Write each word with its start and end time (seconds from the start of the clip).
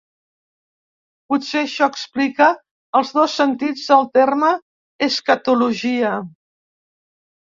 Potser 1.31 1.59
això 1.65 1.87
explica 1.95 2.47
els 2.99 3.11
dos 3.17 3.35
sentits 3.41 3.83
del 3.93 4.09
terme 4.15 4.49
escatologia. 5.09 6.15